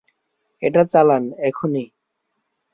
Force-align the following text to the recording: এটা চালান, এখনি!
এটা 0.61 0.81
চালান, 0.91 1.23
এখনি! 1.49 1.83